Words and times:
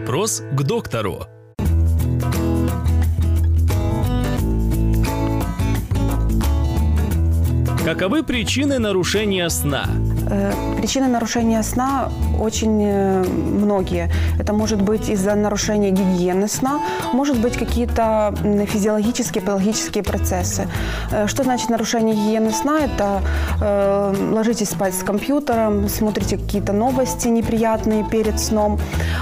Вопрос 0.00 0.42
к 0.52 0.62
доктору. 0.62 1.26
Каковы 7.84 8.22
причины 8.22 8.78
нарушения 8.78 9.48
сна? 9.50 9.86
Э, 10.28 10.52
Причины 10.76 11.08
нарушения 11.08 11.62
сна 11.62 12.10
очень 12.40 12.82
э, 12.82 13.24
многие. 13.24 14.10
Это 14.38 14.52
может 14.52 14.80
быть 14.82 15.08
из-за 15.10 15.34
нарушения 15.34 15.90
гигиены 15.90 16.48
сна, 16.48 16.80
может 17.12 17.38
быть 17.38 17.56
какие-то 17.58 18.34
физиологические, 18.66 19.42
патологические 19.42 20.02
процессы. 20.02 20.66
Э, 21.12 21.26
Что 21.26 21.42
значит 21.42 21.70
нарушение 21.70 22.14
гигиены 22.14 22.50
сна? 22.52 22.80
Это 22.80 23.20
э, 23.60 24.14
ложитесь 24.32 24.70
спать 24.70 24.94
с 24.94 25.02
компьютером, 25.02 25.88
смотрите 25.88 26.38
какие-то 26.38 26.72
новости 26.72 27.28
неприятные 27.28 28.04
перед 28.04 28.40
сном. 28.40 28.78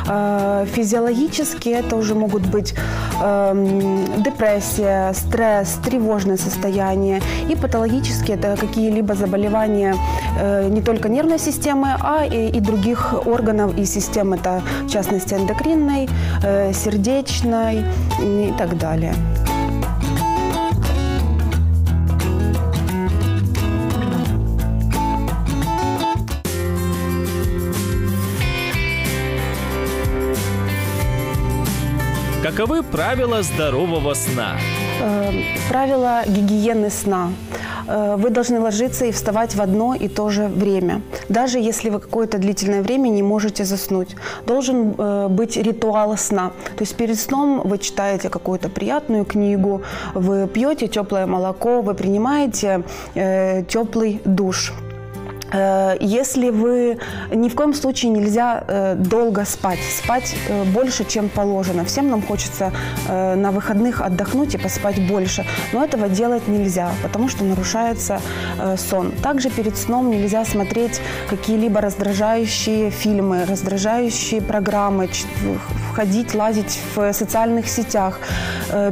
Э, 0.09 0.67
Физиологически 0.75 1.71
это 1.71 1.97
уже 1.97 2.15
могут 2.15 2.47
быть 2.47 2.75
эм, 3.23 4.23
депрессия, 4.23 5.13
стресс, 5.13 5.79
тревожное 5.85 6.37
состояние. 6.37 7.21
И 7.51 7.57
патологически 7.57 8.33
это 8.33 8.57
какие-либо 8.57 9.15
заболевания 9.15 9.95
э, 9.95 10.18
не 10.69 10.83
только 10.83 11.09
нервной 11.09 11.39
системы, 11.39 11.97
а 12.01 12.25
и, 12.25 12.49
и 12.49 12.61
других 12.61 13.27
органов 13.27 13.77
и 13.77 13.85
систем. 13.85 14.33
Это 14.33 14.63
в 14.85 14.91
частности 14.91 15.35
эндокринной, 15.35 16.09
э, 16.43 16.73
сердечной 16.73 17.85
и 18.21 18.53
так 18.57 18.79
далее. 18.79 19.15
Каковы 32.43 32.83
правила 32.83 33.43
здорового 33.43 34.15
сна? 34.15 34.57
Э, 35.01 35.31
Правила 35.69 36.23
гигиены 36.27 36.89
сна. 36.89 37.31
Э, 37.89 38.17
Вы 38.17 38.31
должны 38.31 38.61
ложиться 38.61 39.05
и 39.07 39.11
вставать 39.11 39.55
в 39.55 39.61
одно 39.61 39.95
и 39.95 40.09
то 40.09 40.29
же 40.29 40.47
время. 40.47 41.01
Даже 41.29 41.59
если 41.59 41.91
вы 41.91 42.01
какое-то 42.01 42.39
длительное 42.39 42.83
время 42.83 43.09
не 43.09 43.23
можете 43.23 43.65
заснуть. 43.65 44.17
Должен 44.47 44.95
э, 44.99 45.29
быть 45.29 45.57
ритуал 45.57 46.17
сна. 46.17 46.53
То 46.77 46.85
есть 46.85 46.97
перед 46.97 47.19
сном 47.19 47.63
вы 47.65 47.79
читаете 47.79 48.29
какую-то 48.29 48.69
приятную 48.69 49.25
книгу, 49.25 49.83
вы 50.15 50.47
пьете 50.47 50.89
теплое 50.89 51.27
молоко, 51.27 51.83
вы 51.83 51.95
принимаете 51.95 52.83
э, 53.15 53.65
теплый 53.65 54.21
душ. 54.25 54.73
Э, 55.53 55.97
Если 56.01 56.51
вы 56.51 56.99
ни 57.31 57.49
в 57.49 57.55
коем 57.55 57.75
случае 57.75 58.11
нельзя 58.13 58.65
э, 58.67 58.95
долго 58.97 59.45
спать, 59.45 59.79
спать 60.05 60.35
э, 60.49 60.65
больше, 60.65 61.05
чем 61.05 61.29
положено. 61.29 61.85
Всем 61.85 62.11
нам 62.11 62.23
хочется 62.23 62.73
на 63.09 63.51
выходных 63.51 64.01
отдохнуть 64.01 64.55
и 64.55 64.59
поспать 64.59 65.07
больше, 65.09 65.45
но 65.73 65.85
этого 65.85 66.09
делать 66.09 66.49
нельзя, 66.49 66.91
потому 67.03 67.29
что 67.29 67.45
нарушается 67.45 68.21
сон. 68.77 69.13
Также 69.23 69.51
перед 69.51 69.77
сном 69.77 70.11
нельзя 70.11 70.45
смотреть 70.45 71.01
какие-либо 71.29 71.81
раздражающие 71.81 72.91
фильмы, 72.91 73.45
раздражающие 73.45 74.43
программы, 74.43 75.09
входить, 75.91 76.35
лазить 76.35 76.81
в 76.95 77.13
социальных 77.13 77.69
сетях, 77.69 78.21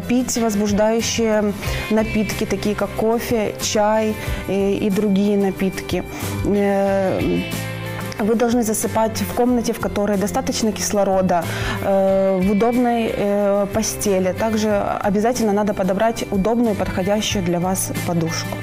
пить 0.09 0.37
возбуждающие 0.39 1.53
напитки, 1.91 2.45
такие 2.45 2.75
как 2.75 2.91
кофе, 2.91 3.55
чай 3.61 4.15
и 4.49 4.91
другие 4.95 5.37
напитки. 5.37 6.05
Э, 6.47 7.21
Вы 8.19 8.35
должны 8.35 8.63
засыпать 8.63 9.21
в 9.21 9.35
комнате, 9.35 9.73
в 9.73 9.79
которой 9.79 10.17
достаточно 10.17 10.73
кислорода, 10.73 11.45
э, 11.83 12.41
в 12.43 12.51
удобной 12.53 13.13
э, 13.15 13.67
постели. 13.75 14.33
Также 14.33 14.71
обязательно 15.05 15.53
надо 15.53 15.75
подобрать 15.75 16.25
удобную, 16.31 16.75
подходящую 16.75 17.45
для 17.45 17.61
вас 17.61 17.93
подушку. 18.07 18.57